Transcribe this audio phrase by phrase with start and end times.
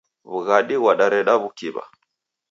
[0.31, 1.83] W'ughadi ghwadareda w'ukiw'a